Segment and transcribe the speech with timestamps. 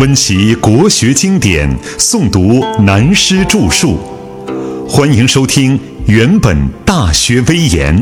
[0.00, 3.98] 温习国学经典，诵读南师著述。
[4.88, 6.56] 欢迎收听《原本
[6.86, 7.94] 大学威严》，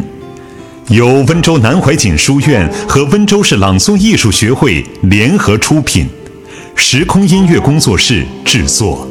[0.95, 6.07] 由温州南怀瑾书院和温州市朗诵艺术学会联合出品，
[6.77, 9.05] 时空音乐工作室制作。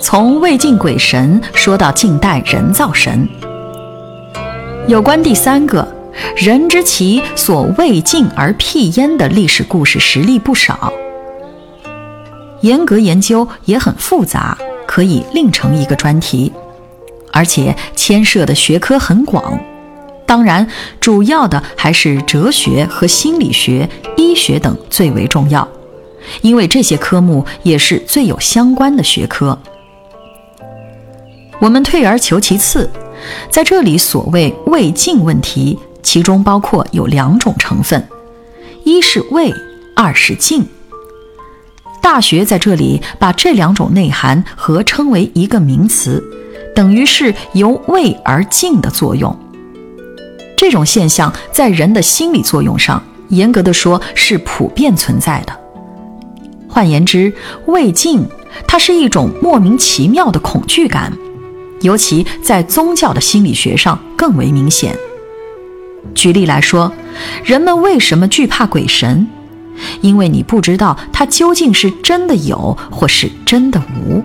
[0.00, 3.28] 从魏晋鬼神说到近代人造神，
[4.88, 5.86] 有关第三个
[6.36, 10.92] “人之其所未尽而辟焉”的历史故事实例不少，
[12.60, 14.56] 严格研究也很复杂，
[14.86, 16.52] 可以另成一个专题，
[17.32, 19.58] 而且牵涉的学科很广。
[20.26, 20.66] 当然，
[21.00, 25.68] 主要的还是哲学和心理学、医学等最为重要，
[26.40, 29.58] 因为这些科目也是最有相关的学科。
[31.60, 32.90] 我们退而求其次，
[33.50, 38.06] 在这里所谓未尽问题，其中包括有两种成分，
[38.84, 39.52] 一是胃，
[39.96, 40.64] 二是镜。
[42.00, 46.22] 大学在这里把这两种内涵合称为一个名词，
[46.76, 49.36] 等于是由胃而镜的作用。
[50.56, 55.58] 这种现象在人的心理作用上，严格的说是普遍存在的。
[56.68, 57.32] 换言之，
[57.66, 58.24] 胃镜
[58.66, 61.12] 它是一种莫名其妙的恐惧感。
[61.80, 64.96] 尤其在宗教的心理学上更为明显。
[66.14, 66.92] 举例来说，
[67.44, 69.26] 人们为什么惧怕鬼神？
[70.00, 74.22] 因为你不知道它究竟是真的有，或是真的无。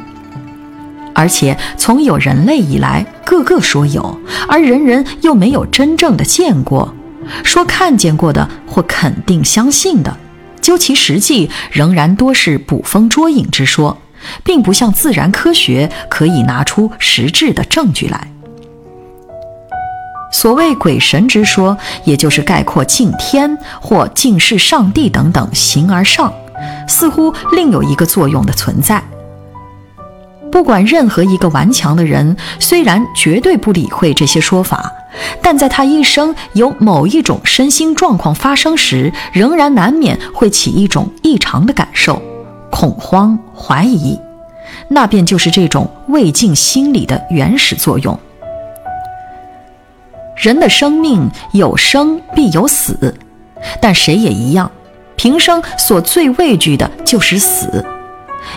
[1.14, 6.94] 而且从有人类以来，个个说有，而人人又没有真正的见过。
[7.44, 10.18] 说看见过的或肯定相信的，
[10.62, 13.98] 究其实际，仍然多是捕风捉影之说。
[14.44, 18.30] 并不像自然科学可以拿出实质的证据来。
[20.32, 26.32] 所谓鬼神之说，也就是概括敬天或敬视上帝等等形而上，
[26.88, 29.04] 似乎另有一个作用的存在。
[30.52, 34.92] 不管任何一个顽强的人，虽然绝对不理会这些说法，
[35.42, 42.22] 但在他一生有某一种身心状况发生时，仍然难免会起一种异常的感受。
[42.72, 44.20] 恐慌、怀疑，
[44.90, 48.20] 那便就是这种未尽心理的原始作用。
[50.40, 53.14] 人的生命有生必有死，
[53.82, 54.72] 但谁也一样，
[55.18, 57.86] 平生所最畏惧的就是死，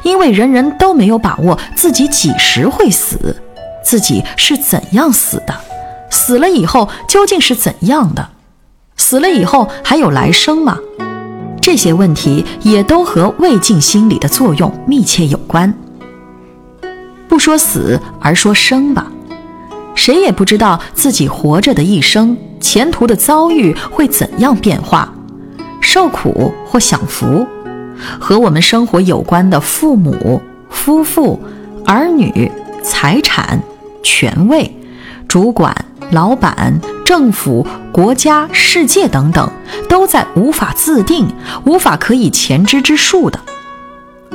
[0.04, 3.36] 因为人人都没有把握自己几时会死，
[3.82, 5.52] 自己是怎样死的，
[6.08, 8.28] 死了以后究竟是怎样的，
[8.96, 10.78] 死了以后还有来生吗？
[11.60, 15.74] 这些问题也都和未尽心理的作用密切有关。
[17.28, 19.10] 不说死，而说生吧，
[19.94, 25.12] 谁也不知道自己活着的一生前途的遭遇会怎样变化，
[25.80, 27.46] 受苦或享福，
[28.18, 31.40] 和我们生活有关的父母、夫妇、
[31.84, 32.50] 儿女、
[32.82, 33.62] 财产、
[34.02, 34.74] 权位、
[35.28, 35.74] 主管。
[36.10, 39.50] 老板、政府、国家、世界等等，
[39.88, 41.26] 都在无法自定、
[41.64, 43.40] 无法可以前知之数的。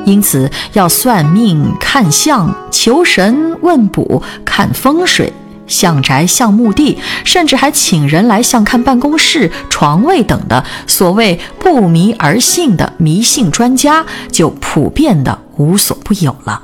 [0.03, 5.31] 因此，要算命、看相、求神问卜、看风水、
[5.67, 16.63] 像宅、像墓地，甚至还请人来像看办公室、床位等的所谓不迷而信的迷信专家，就普遍的无所不有了。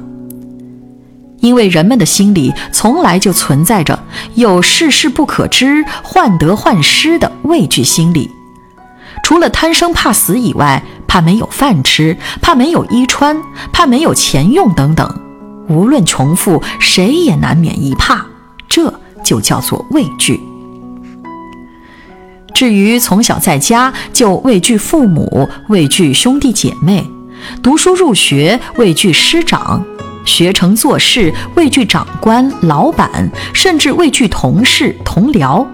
[1.42, 4.02] 因为人们的心里从来就存在着
[4.36, 8.32] 有世事不可知、患得患失的畏惧心理，
[9.26, 13.42] 除了贪生怕死以外，怕没有饭吃，怕没有衣穿，
[13.74, 15.20] 怕没有钱用等等，
[15.68, 18.26] 无论穷富，谁也难免一怕，
[19.24, 20.40] 就叫做畏惧。
[22.54, 27.04] 至于从小在家就畏惧父母、畏惧兄弟姐妹，
[27.64, 29.84] 读书入学畏惧师长。
[30.26, 35.68] 学成做事畏惧长官、老板，甚至畏惧同事、同僚；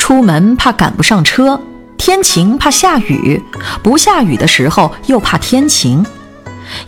[0.00, 1.60] 出门怕赶不上车，
[1.96, 3.40] 天晴怕下雨，
[3.80, 6.04] 不下雨的时候又怕天晴。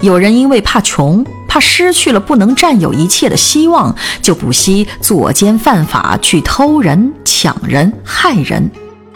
[0.00, 8.70] 有人因为怕穷，怕失去了不能占有一切的希望，就不惜作奸犯法去偷人、抢人、害人；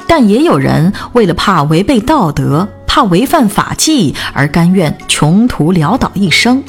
[0.08, 6.64] 但也有人为了怕违背道德、怕违反法纪，而甘愿穷途潦倒一生。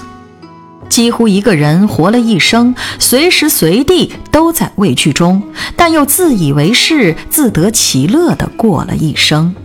[0.88, 5.42] 几乎一个人活了一生，随时随地都在畏惧中，
[5.76, 9.56] 但又自以为是、自得其乐地过了一生。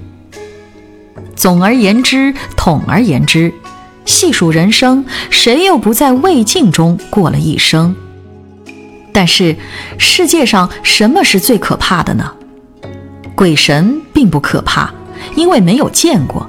[1.36, 3.52] 总而言之，统而言之，
[4.04, 7.94] 细数人生，谁又不在畏境中过了一生？
[9.12, 9.56] 但是，
[9.98, 12.32] 世界上什么是最可怕的呢？
[13.34, 14.92] 鬼神并不可怕，
[15.34, 16.46] 因为没有见过；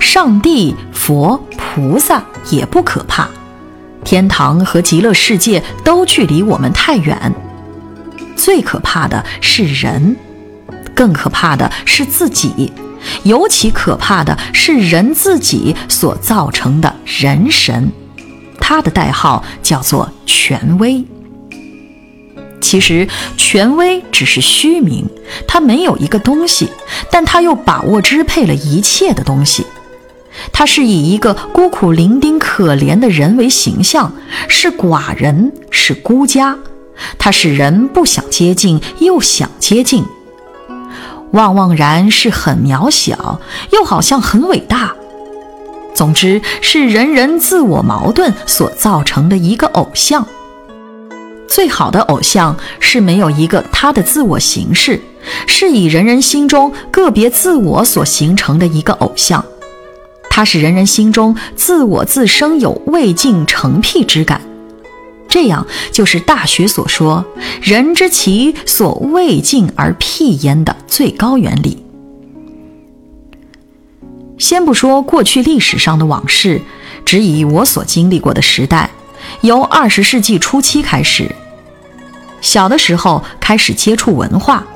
[0.00, 3.28] 上帝、佛、菩萨也不可怕，
[4.04, 7.34] 天堂和极乐世界都距离我们太远。
[8.34, 10.16] 最可怕的是人，
[10.94, 12.72] 更可怕的是自己，
[13.24, 17.90] 尤其可怕的是人自己所造成的人神。
[18.60, 21.04] 他的代号叫做权威。
[22.60, 23.06] 其实，
[23.36, 25.06] 权威只是虚名，
[25.46, 26.68] 他没有一个东西，
[27.12, 29.64] 但他又把握支配了一切的东西。
[30.52, 34.12] 他是以一个孤苦伶仃、可怜的人为形象，
[34.48, 36.58] 是寡人，是孤家。
[37.18, 40.04] 他使人不想接近，又想接近。
[41.32, 43.40] 旺旺然是很渺小，
[43.72, 44.94] 又好像很伟大。
[45.94, 50.26] 总之，是人人自我矛盾所造成的一个偶像。
[51.48, 55.00] 最好的偶像是没有一个他的自我形式，
[55.46, 59.44] 是以人人心中个别自我所形成的一个偶像。
[60.28, 64.42] 它使人人心中自我自生有未尽成癖之感。
[65.28, 67.24] 这样就是《大学》所说
[67.60, 71.82] “人之其所未尽而辟焉”的最高原理。
[74.38, 76.60] 先不说过去历史上的往事，
[77.04, 78.90] 只以我所经历过的时代，
[79.40, 81.34] 由二十世纪初期开始，
[82.40, 84.66] 小的时候开始接触文化，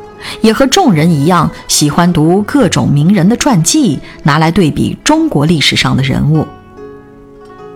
[0.40, 6.46] 也和众人一样喜欢读各种名人的传记，拿来对比中国历史上的人物。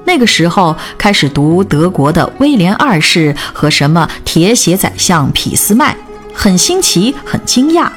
[0.05, 5.97] 那个时候开始读德国的威廉二世和什么铁血宰相俾斯麦，
[6.33, 7.89] 很新奇，很惊讶。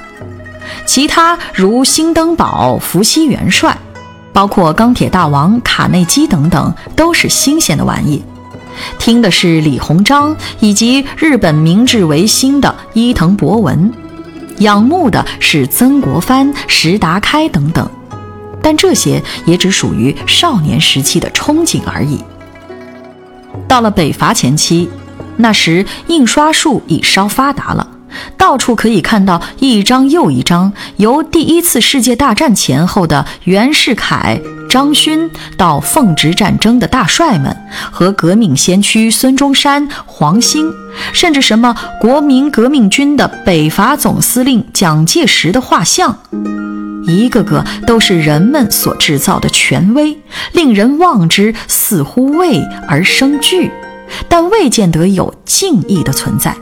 [0.85, 3.77] 其他如辛登堡、伏羲元帅，
[4.33, 8.23] 包括钢铁大王卡内基等等，都是新鲜的玩意。
[8.99, 13.91] 听的是李鸿章以及日本明治维新的伊藤博文，
[14.59, 17.89] 仰慕的是曾国藩、石达开等等。
[18.61, 22.19] 但这些也只属于少年时期的憧憬而已。
[23.67, 24.89] 到了北伐前期，
[25.37, 27.87] 那时印刷术已稍发达了。
[28.37, 34.39] 到处可以看到一张又一张由第一次世界大战前后的袁世凯、
[34.69, 37.55] 张勋到奉直战争的大帅们
[37.91, 40.71] 和革命先驱孙中山、黄兴，
[41.13, 46.17] 甚至什么国民革命军的北伐总司令蒋介石的画像，
[47.07, 50.17] 一个个都是人们所制造的权威，
[50.51, 53.71] 令人望之似乎畏而生惧，
[54.27, 56.53] 但未见得有敬意的存在。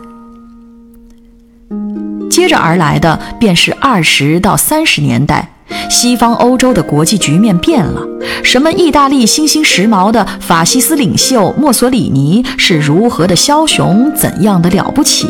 [2.30, 5.55] 接着而来的便是二十到三十年代，
[5.90, 8.02] 西方欧洲的国际局面变了。
[8.44, 15.28] 什么意大利新兴时髦的法西斯领袖墨索里尼是如何的枭雄，怎样的了不起？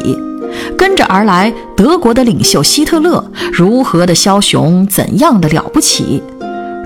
[0.77, 6.21] 跟着而来，德国的领袖希特勒如何的枭雄，怎样的了不起？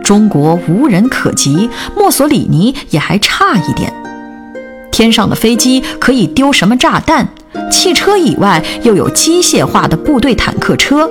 [0.04, 3.94] 中国无人可及，墨索里尼也还差一点。
[4.92, 7.28] 天上的飞机可以丢什么炸弹？
[7.72, 11.10] 汽车以外，又有机械化的部队坦克车，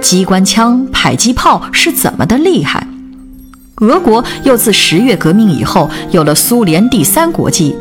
[0.00, 2.86] 机关枪、迫击炮是怎么的厉害？
[3.76, 7.76] 俄国又自十月革命以后有了苏联第三国际，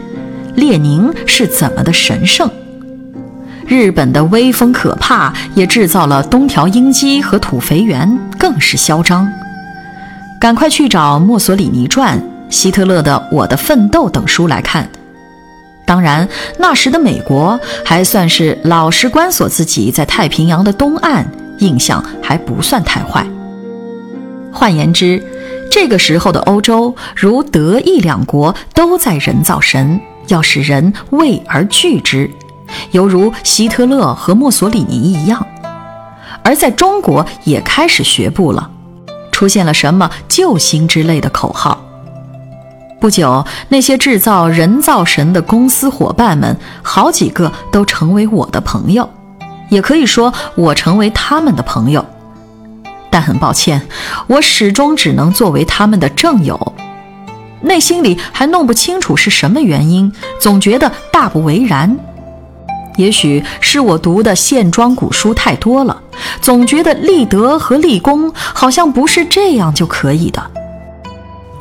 [0.55, 2.49] 列宁是怎么的神圣？
[3.65, 9.27] 日本的威风可怕，也制造了东条英机和土肥原，更是嚣张。
[10.39, 14.87] 赶快去找《墨索里尼传》、希特勒的《我的奋斗》等书来看。
[15.85, 21.25] 当然，那时的美国还算是老实关锁自己在太平洋的东岸，
[21.59, 23.25] 印象还不算太坏。
[24.51, 25.23] 换言之，
[25.69, 32.29] 这个时候的欧洲，如德意两国都在人造神，要使人畏而惧之，
[32.91, 35.45] 犹如希特勒和墨索里尼一样。
[36.43, 38.71] 而在中国也开始学步了，
[39.31, 41.83] 出现了什么救星之类的口号。
[42.99, 49.07] 不久，那些制造人造神的公司伙伴们，好几个都成为我的朋友，
[49.69, 52.05] 也可以说我成为他们的朋友。
[53.09, 53.81] 但很抱歉，
[54.27, 56.73] 我始终只能作为他们的正友，
[57.61, 61.97] 内心里还弄不清楚是什么原因，总觉得大不为然。
[62.97, 66.01] 也许是我读的线装古书太多了，
[66.41, 70.51] 总觉得立德和立功好像不是这样就可以的。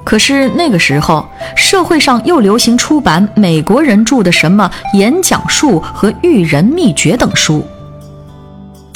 [0.02, 7.66] 可是那个时候，社会上又流行出版美国人著的什么演讲术和育人秘诀等书。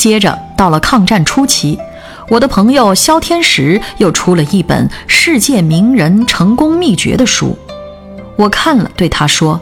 [0.00, 1.78] 接着到了抗战初期，
[2.30, 7.58] 我的朋友萧天石又出了一本《世界名人成功秘诀》的书，
[8.34, 9.60] 我看了，对他说：“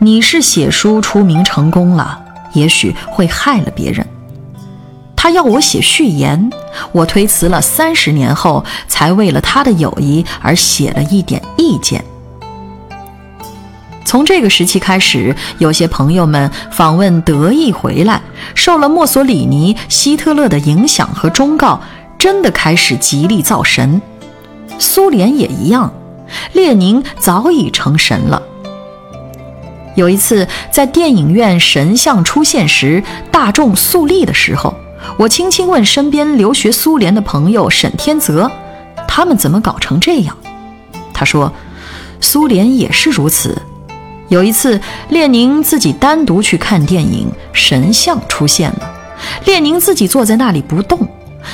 [0.00, 2.20] 你是写书出名成功了，
[2.52, 4.06] 也许会害了别人。”
[5.16, 6.50] 他要我写序言，
[6.92, 12.04] 我推辞了三十年后，才为了他的友谊而写了一点意见。
[14.08, 18.22] 从这个时期开始，有些朋友们访问德意回来，
[18.54, 21.78] 受了墨索里尼、希特勒的影响和忠告，
[22.18, 24.00] 真的开始极力造神。
[24.78, 25.92] 苏联也一样，
[26.54, 28.40] 列宁早已成神了。
[29.94, 34.74] 有一次在电影院神像出现时，大众肃立的时候，
[35.18, 38.50] 我轻轻问身边留学苏联的朋友沈天泽
[39.06, 40.34] ：“他们怎么搞成这样？”
[41.12, 41.52] 他说
[42.22, 43.60] ：“苏联也是如此。”
[44.28, 48.94] 有一次，列宁自己单独去看电影，神像出现了。
[49.46, 51.08] 列宁自己坐在那里不动，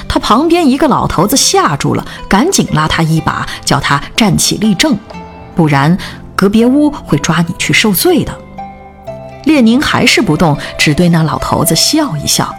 [0.09, 4.99] 他旁边一个老头子吓住了，赶紧拉他一把，叫他站起立正，
[5.55, 5.97] 不然
[6.35, 8.37] 隔别屋会抓你去受罪的。
[9.45, 12.53] 列宁还是不动，只对那老头子笑一笑。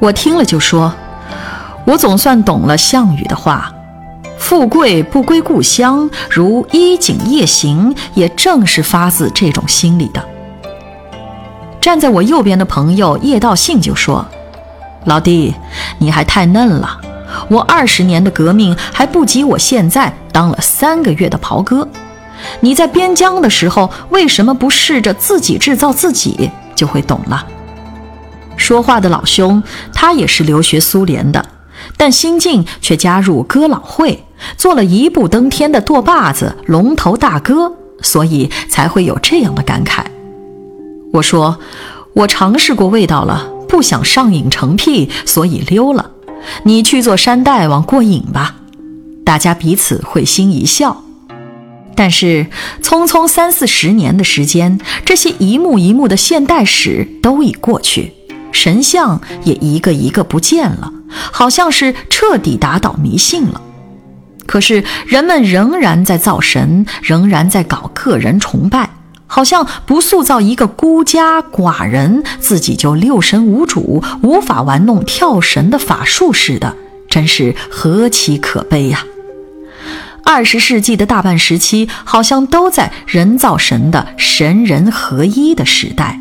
[0.00, 0.92] 我听了就说
[1.86, 3.72] ：“我总算懂了项羽的话。”
[4.38, 10.24] 富贵不归故乡，如衣锦夜行，也正是发自这种心理的。
[11.80, 14.26] 站在我右边的朋友叶道信就说
[15.06, 15.54] ：“老弟，
[15.98, 17.00] 你还太嫩了，
[17.48, 21.88] 我二十年的革命还不及我现在当了三个月的袍哥。
[22.60, 27.46] 你在边疆的时候，为什么不试着自己制造自己，就会懂了。”
[28.56, 29.62] 说话的老兄，
[29.92, 31.44] 他也是留学苏联的。
[31.96, 34.24] 但新晋却加入哥老会，
[34.56, 37.72] 做了一步登天的舵把子、龙头大哥，
[38.02, 40.04] 所以才会有这样的感慨。
[41.12, 41.58] 我说，
[42.12, 46.10] 我尝试过味道了，不想上瘾成癖，所以溜了。
[46.64, 48.56] 你去做山大王过瘾吧。
[49.24, 51.02] 大家彼此会心一笑。
[51.96, 52.46] 但是
[52.82, 58.12] 匆匆三四十年的时间，这些一幕一幕的现代史都已过去，
[58.52, 60.92] 神像也一个一个不见了。
[61.08, 63.60] 好像是彻底打倒迷信了，
[64.46, 68.90] 可是人们仍然在造神，仍然在搞个人崇拜，
[69.26, 76.76] 好像不塑造一个孤家寡人，自己就六神无主，无法玩弄跳神的法术似的，
[77.08, 79.04] 真是何其可悲呀！
[80.24, 86.20] 二十世纪的大半时期，好像都在人造神的神人合一的时代。